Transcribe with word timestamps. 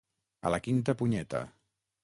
A 0.49 0.51
la 0.53 0.59
quinta 0.67 0.97
punyeta. 1.03 1.45